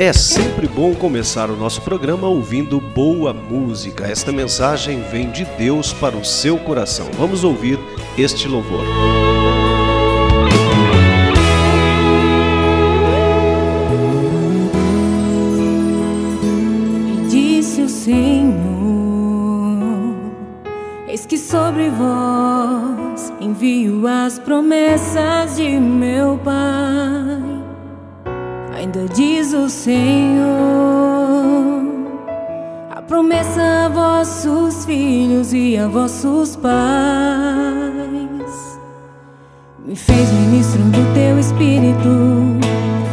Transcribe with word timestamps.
É 0.00 0.14
sempre 0.14 0.66
bom 0.66 0.94
começar 0.94 1.50
o 1.50 1.56
nosso 1.56 1.82
programa 1.82 2.26
ouvindo 2.26 2.80
boa 2.80 3.34
música. 3.34 4.06
Esta 4.06 4.32
mensagem 4.32 5.02
vem 5.10 5.30
de 5.30 5.44
Deus 5.58 5.92
para 5.92 6.16
o 6.16 6.24
seu 6.24 6.56
coração. 6.56 7.06
Vamos 7.18 7.44
ouvir 7.44 7.78
este 8.16 8.48
louvor. 8.48 8.82
E 17.06 17.28
disse 17.28 17.82
o 17.82 17.88
Senhor: 17.90 18.56
Eis 21.08 21.26
que 21.26 21.36
sobre 21.36 21.90
vós 21.90 23.30
envio 23.38 24.06
as 24.06 24.38
promessas 24.38 25.56
de 25.56 25.78
meu 25.78 26.38
Pai 26.38 27.59
Ainda 28.92 29.06
diz 29.14 29.52
o 29.52 29.68
Senhor: 29.68 30.48
a 32.90 33.00
promessa 33.00 33.86
a 33.86 33.88
vossos 33.88 34.84
filhos 34.84 35.52
e 35.52 35.76
a 35.76 35.86
vossos 35.86 36.56
pais. 36.56 36.74
Me 39.86 39.94
fez 39.94 40.32
ministro 40.32 40.82
do 40.82 41.14
teu 41.14 41.38
espírito, 41.38 42.58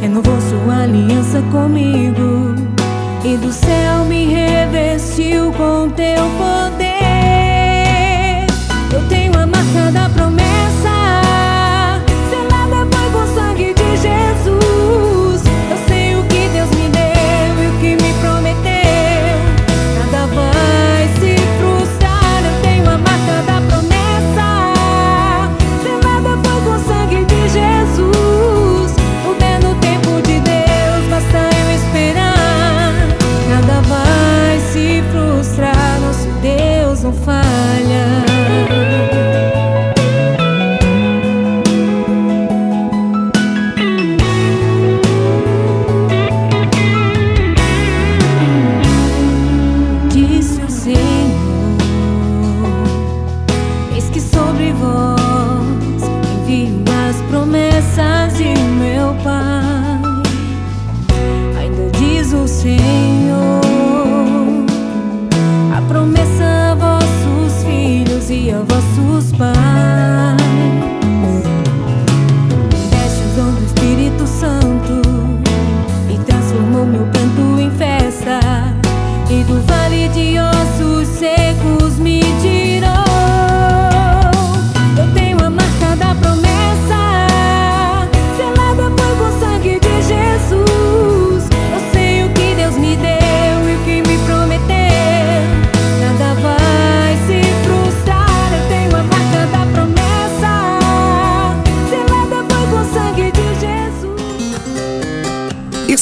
renovou 0.00 0.40
sua 0.40 0.84
aliança 0.84 1.42
comigo, 1.52 2.54
e 3.22 3.36
do 3.36 3.52
céu 3.52 4.06
me 4.06 4.24
revestiu 4.24 5.52
com 5.52 5.90
teu 5.90 6.24
poder. 6.38 6.57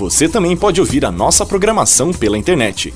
Você 0.00 0.26
também 0.26 0.56
pode 0.56 0.80
ouvir 0.80 1.04
a 1.04 1.12
nossa 1.12 1.44
programação 1.44 2.10
pela 2.10 2.38
internet. 2.38 2.94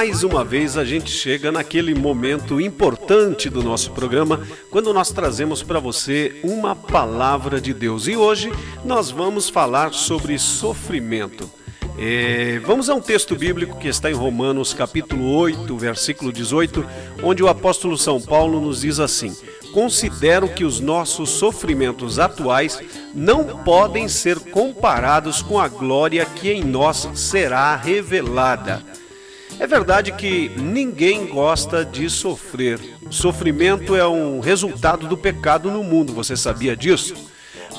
Mais 0.03 0.21
uma 0.21 0.43
vez 0.43 0.75
a 0.75 0.83
gente 0.83 1.09
chega 1.09 1.49
naquele 1.49 1.95
momento 1.95 2.59
importante 2.59 3.49
do 3.49 3.63
nosso 3.63 3.91
programa, 3.91 4.45
quando 4.69 4.93
nós 4.93 5.11
trazemos 5.13 5.63
para 5.63 5.79
você 5.79 6.41
uma 6.43 6.75
palavra 6.75 7.61
de 7.61 7.73
Deus. 7.73 8.05
E 8.09 8.17
hoje 8.17 8.51
nós 8.83 9.09
vamos 9.09 9.47
falar 9.47 9.93
sobre 9.93 10.37
sofrimento. 10.37 11.49
É, 11.97 12.59
vamos 12.65 12.89
a 12.89 12.95
um 12.95 12.99
texto 12.99 13.33
bíblico 13.33 13.79
que 13.79 13.87
está 13.87 14.11
em 14.11 14.13
Romanos 14.13 14.73
capítulo 14.73 15.37
8, 15.37 15.77
versículo 15.77 16.33
18, 16.33 16.85
onde 17.23 17.41
o 17.41 17.47
apóstolo 17.47 17.97
São 17.97 18.19
Paulo 18.19 18.59
nos 18.59 18.81
diz 18.81 18.99
assim: 18.99 19.33
Considero 19.71 20.49
que 20.49 20.65
os 20.65 20.81
nossos 20.81 21.29
sofrimentos 21.29 22.19
atuais 22.19 22.77
não 23.15 23.63
podem 23.63 24.09
ser 24.09 24.37
comparados 24.37 25.41
com 25.41 25.57
a 25.57 25.69
glória 25.69 26.25
que 26.25 26.51
em 26.51 26.61
nós 26.61 27.07
será 27.13 27.77
revelada. 27.77 28.83
É 29.59 29.67
verdade 29.67 30.11
que 30.11 30.49
ninguém 30.57 31.27
gosta 31.27 31.85
de 31.85 32.09
sofrer. 32.09 32.79
Sofrimento 33.09 33.95
é 33.95 34.07
um 34.07 34.39
resultado 34.39 35.07
do 35.07 35.17
pecado 35.17 35.69
no 35.71 35.83
mundo, 35.83 36.13
você 36.13 36.35
sabia 36.35 36.75
disso? 36.75 37.13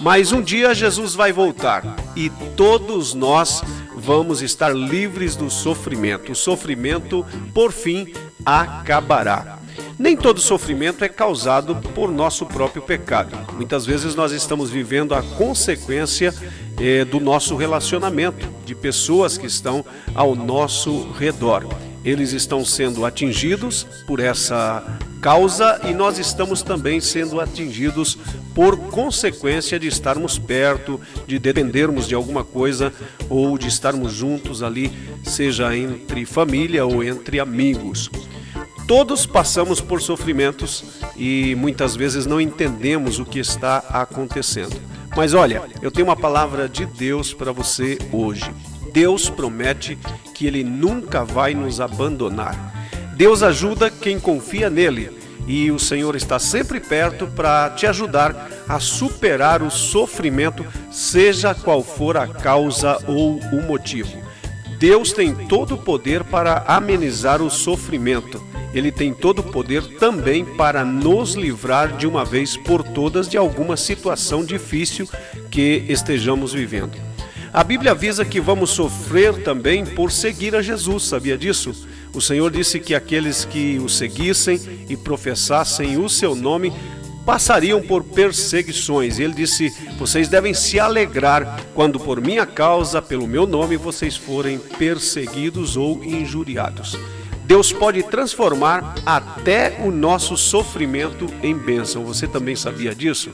Mas 0.00 0.32
um 0.32 0.42
dia 0.42 0.74
Jesus 0.74 1.14
vai 1.14 1.32
voltar 1.32 1.96
e 2.16 2.30
todos 2.56 3.14
nós 3.14 3.62
vamos 3.96 4.42
estar 4.42 4.74
livres 4.74 5.36
do 5.36 5.50
sofrimento. 5.50 6.32
O 6.32 6.36
sofrimento, 6.36 7.24
por 7.52 7.72
fim, 7.72 8.12
acabará. 8.44 9.58
Nem 9.98 10.16
todo 10.16 10.40
sofrimento 10.40 11.04
é 11.04 11.08
causado 11.08 11.76
por 11.94 12.10
nosso 12.10 12.44
próprio 12.46 12.82
pecado. 12.82 13.36
Muitas 13.54 13.86
vezes 13.86 14.14
nós 14.14 14.32
estamos 14.32 14.70
vivendo 14.70 15.14
a 15.14 15.22
consequência 15.22 16.34
do 17.10 17.20
nosso 17.20 17.56
relacionamento, 17.56 18.48
de 18.66 18.74
pessoas 18.74 19.38
que 19.38 19.46
estão 19.46 19.84
ao 20.14 20.34
nosso 20.34 21.10
redor. 21.12 21.66
Eles 22.04 22.32
estão 22.32 22.64
sendo 22.64 23.06
atingidos 23.06 23.86
por 24.06 24.20
essa 24.20 24.84
causa 25.22 25.80
e 25.88 25.94
nós 25.94 26.18
estamos 26.18 26.62
também 26.62 27.00
sendo 27.00 27.40
atingidos 27.40 28.18
por 28.54 28.76
consequência 28.76 29.78
de 29.78 29.88
estarmos 29.88 30.38
perto, 30.38 31.00
de 31.26 31.38
dependermos 31.38 32.06
de 32.06 32.14
alguma 32.14 32.44
coisa 32.44 32.92
ou 33.30 33.56
de 33.56 33.68
estarmos 33.68 34.12
juntos 34.12 34.62
ali, 34.62 34.92
seja 35.22 35.74
entre 35.74 36.26
família 36.26 36.84
ou 36.84 37.02
entre 37.02 37.40
amigos. 37.40 38.10
Todos 38.86 39.24
passamos 39.24 39.80
por 39.80 40.02
sofrimentos 40.02 40.84
e 41.16 41.54
muitas 41.54 41.96
vezes 41.96 42.26
não 42.26 42.38
entendemos 42.38 43.18
o 43.18 43.24
que 43.24 43.38
está 43.38 43.78
acontecendo. 43.78 44.76
Mas 45.16 45.32
olha, 45.32 45.62
eu 45.80 45.90
tenho 45.90 46.08
uma 46.08 46.16
palavra 46.16 46.68
de 46.68 46.84
Deus 46.84 47.32
para 47.32 47.52
você 47.52 47.98
hoje. 48.12 48.50
Deus 48.92 49.30
promete 49.30 49.96
que 50.34 50.46
Ele 50.46 50.64
nunca 50.64 51.24
vai 51.24 51.54
nos 51.54 51.80
abandonar. 51.80 52.74
Deus 53.16 53.42
ajuda 53.42 53.90
quem 53.90 54.18
confia 54.18 54.68
nele 54.68 55.10
e 55.46 55.70
o 55.70 55.78
Senhor 55.78 56.16
está 56.16 56.38
sempre 56.38 56.80
perto 56.80 57.26
para 57.26 57.70
te 57.70 57.86
ajudar 57.86 58.50
a 58.68 58.80
superar 58.80 59.62
o 59.62 59.70
sofrimento, 59.70 60.64
seja 60.90 61.54
qual 61.54 61.82
for 61.82 62.16
a 62.16 62.26
causa 62.26 62.98
ou 63.06 63.38
o 63.52 63.62
motivo. 63.62 64.16
Deus 64.78 65.12
tem 65.12 65.34
todo 65.34 65.74
o 65.74 65.78
poder 65.78 66.24
para 66.24 66.64
amenizar 66.66 67.42
o 67.42 67.50
sofrimento. 67.50 68.42
Ele 68.74 68.90
tem 68.90 69.14
todo 69.14 69.38
o 69.38 69.42
poder 69.52 69.82
também 69.98 70.44
para 70.44 70.84
nos 70.84 71.34
livrar 71.34 71.96
de 71.96 72.06
uma 72.06 72.24
vez 72.24 72.56
por 72.56 72.82
todas 72.82 73.28
de 73.28 73.36
alguma 73.36 73.76
situação 73.76 74.44
difícil 74.44 75.08
que 75.50 75.84
estejamos 75.88 76.52
vivendo. 76.52 76.98
A 77.52 77.62
Bíblia 77.62 77.92
avisa 77.92 78.24
que 78.24 78.40
vamos 78.40 78.70
sofrer 78.70 79.44
também 79.44 79.86
por 79.86 80.10
seguir 80.10 80.56
a 80.56 80.60
Jesus, 80.60 81.04
sabia 81.04 81.38
disso? 81.38 81.86
O 82.12 82.20
Senhor 82.20 82.50
disse 82.50 82.80
que 82.80 82.96
aqueles 82.96 83.44
que 83.44 83.78
o 83.78 83.88
seguissem 83.88 84.60
e 84.88 84.96
professassem 84.96 85.96
o 85.96 86.08
seu 86.08 86.34
nome 86.34 86.72
passariam 87.24 87.80
por 87.80 88.02
perseguições. 88.02 89.18
Ele 89.18 89.34
disse: 89.34 89.72
Vocês 89.98 90.28
devem 90.28 90.52
se 90.52 90.80
alegrar 90.80 91.60
quando, 91.74 91.98
por 91.98 92.20
minha 92.20 92.44
causa, 92.44 93.00
pelo 93.00 93.26
meu 93.26 93.46
nome, 93.46 93.76
vocês 93.76 94.16
forem 94.16 94.58
perseguidos 94.58 95.76
ou 95.76 96.02
injuriados. 96.04 96.98
Deus 97.44 97.72
pode 97.72 98.02
transformar 98.04 98.94
até 99.04 99.78
o 99.84 99.90
nosso 99.90 100.36
sofrimento 100.36 101.26
em 101.42 101.54
bênção. 101.56 102.04
Você 102.04 102.26
também 102.26 102.56
sabia 102.56 102.94
disso? 102.94 103.32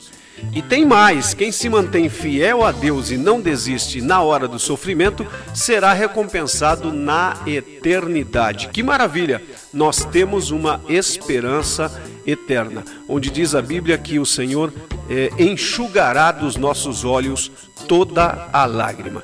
E 0.53 0.63
tem 0.63 0.85
mais: 0.85 1.35
quem 1.35 1.53
se 1.53 1.69
mantém 1.69 2.09
fiel 2.09 2.65
a 2.65 2.73
Deus 2.73 3.11
e 3.11 3.17
não 3.17 3.41
desiste 3.41 4.01
na 4.01 4.21
hora 4.23 4.49
do 4.49 4.59
sofrimento 4.59 5.27
será 5.55 5.93
recompensado 5.93 6.93
na 6.93 7.37
eternidade. 7.47 8.69
Que 8.69 8.83
maravilha! 8.83 9.43
Nós 9.73 10.05
temos 10.05 10.51
uma 10.51 10.81
esperança 10.89 12.03
eterna, 12.27 12.85
onde 13.09 13.31
diz 13.31 13.55
a 13.55 13.63
Bíblia 13.63 13.97
que 13.97 14.19
o 14.19 14.27
Senhor 14.27 14.73
é, 15.09 15.31
enxugará 15.39 16.33
dos 16.33 16.57
nossos 16.57 17.05
olhos 17.05 17.51
toda 17.87 18.49
a 18.53 18.67
lágrima. 18.67 19.23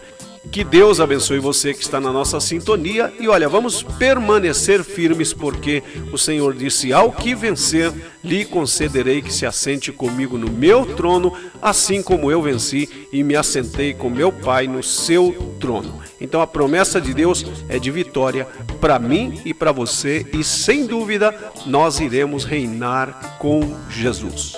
Que 0.50 0.64
Deus 0.64 1.00
abençoe 1.00 1.38
você 1.38 1.74
que 1.74 1.82
está 1.82 2.00
na 2.00 2.12
nossa 2.12 2.40
sintonia 2.40 3.12
e 3.20 3.28
olha, 3.28 3.48
vamos 3.48 3.82
permanecer 3.82 4.82
firmes 4.82 5.32
porque 5.32 5.82
o 6.12 6.16
Senhor 6.16 6.54
disse: 6.54 6.92
Ao 6.92 7.12
que 7.12 7.34
vencer, 7.34 7.92
lhe 8.24 8.44
concederei 8.44 9.20
que 9.20 9.32
se 9.32 9.44
assente 9.44 9.92
comigo 9.92 10.38
no 10.38 10.50
meu 10.50 10.86
trono, 10.96 11.32
assim 11.60 12.02
como 12.02 12.30
eu 12.30 12.40
venci 12.40 12.88
e 13.12 13.22
me 13.22 13.36
assentei 13.36 13.92
com 13.92 14.08
meu 14.08 14.32
Pai 14.32 14.66
no 14.66 14.82
seu 14.82 15.54
trono. 15.60 16.00
Então 16.20 16.40
a 16.40 16.46
promessa 16.46 17.00
de 17.00 17.12
Deus 17.12 17.44
é 17.68 17.78
de 17.78 17.90
vitória 17.90 18.46
para 18.80 18.98
mim 18.98 19.40
e 19.44 19.52
para 19.52 19.72
você 19.72 20.26
e 20.32 20.42
sem 20.42 20.86
dúvida 20.86 21.34
nós 21.66 22.00
iremos 22.00 22.44
reinar 22.44 23.36
com 23.38 23.60
Jesus. 23.90 24.54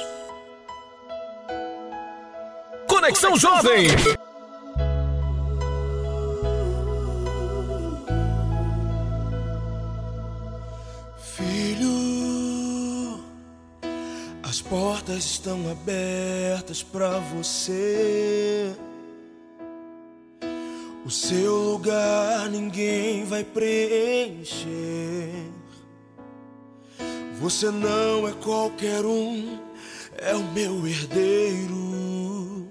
Conexão 2.86 3.36
Jovem. 3.36 3.88
Portas 15.18 15.24
estão 15.24 15.70
abertas 15.70 16.82
para 16.82 17.18
você. 17.18 18.74
O 21.04 21.10
seu 21.10 21.54
lugar 21.72 22.48
ninguém 22.50 23.24
vai 23.24 23.42
preencher. 23.44 24.68
Você 27.40 27.70
não 27.70 28.28
é 28.28 28.32
qualquer 28.32 29.04
um, 29.04 29.58
é 30.16 30.34
o 30.34 30.44
meu 30.52 30.86
herdeiro. 30.86 32.68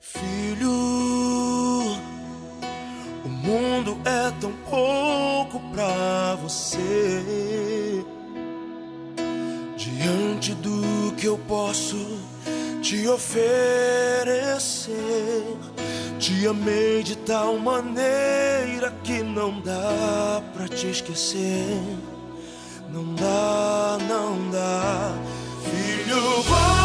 Filho, 0.00 0.70
o 3.24 3.28
mundo 3.28 3.98
é 4.04 4.30
tão 4.40 4.52
pouco 4.70 5.60
para 5.72 6.36
você 6.36 7.85
diante 10.46 10.54
do 10.54 11.12
que 11.16 11.26
eu 11.26 11.38
posso 11.48 11.96
te 12.80 13.08
oferecer. 13.08 14.94
Te 16.18 16.46
amei 16.46 17.02
de 17.02 17.16
tal 17.16 17.58
maneira 17.58 18.92
que 19.02 19.22
não 19.22 19.60
dá 19.60 20.42
pra 20.54 20.68
te 20.68 20.88
esquecer. 20.88 21.82
Não 22.92 23.14
dá, 23.14 23.98
não 24.08 24.50
dá. 24.50 25.12
Filho, 25.64 26.42
volta 26.42 26.75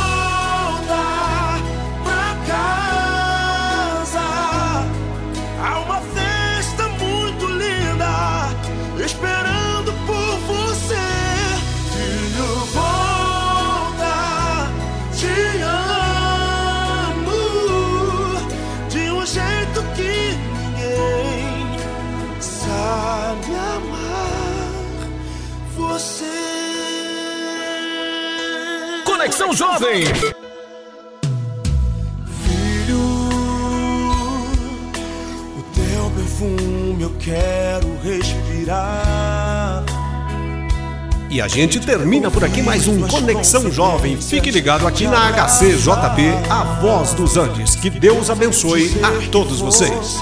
Conexão 29.51 29.53
Jovem. 29.53 30.05
Filho, 32.45 32.99
o 35.57 35.63
teu 35.73 36.09
perfume 36.15 37.03
eu 37.03 37.11
quero 37.19 37.97
respirar. 38.01 39.83
E 41.29 41.41
a 41.41 41.47
gente 41.47 41.79
termina 41.79 42.29
por 42.31 42.43
aqui 42.43 42.61
mais 42.61 42.87
um 42.87 43.07
Conexão 43.07 43.71
Jovem. 43.71 44.17
Fique 44.17 44.51
ligado 44.51 44.87
aqui 44.87 45.05
na 45.07 45.31
HCJB, 45.31 46.29
a 46.49 46.63
voz 46.81 47.13
dos 47.13 47.37
Andes. 47.37 47.75
Que 47.75 47.89
Deus 47.89 48.29
abençoe 48.29 48.91
a 49.03 49.31
todos 49.31 49.59
vocês. 49.59 50.19